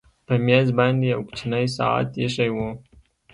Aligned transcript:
په 0.25 0.33
مېز 0.45 0.67
باندې 0.77 1.05
یو 1.13 1.21
کوچنی 1.27 1.65
ساعت 1.77 2.09
ایښی 2.21 2.49
و 2.53 2.57